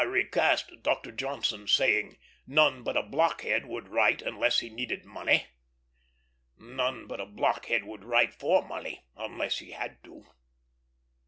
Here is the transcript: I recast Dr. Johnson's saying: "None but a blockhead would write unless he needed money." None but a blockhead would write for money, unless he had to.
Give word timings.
I 0.01 0.03
recast 0.03 0.81
Dr. 0.81 1.11
Johnson's 1.11 1.71
saying: 1.71 2.17
"None 2.47 2.81
but 2.81 2.97
a 2.97 3.03
blockhead 3.03 3.67
would 3.67 3.87
write 3.87 4.23
unless 4.23 4.57
he 4.57 4.67
needed 4.67 5.05
money." 5.05 5.45
None 6.57 7.05
but 7.05 7.21
a 7.21 7.25
blockhead 7.27 7.83
would 7.83 8.03
write 8.03 8.33
for 8.33 8.67
money, 8.67 9.05
unless 9.15 9.59
he 9.59 9.73
had 9.73 10.03
to. 10.05 10.25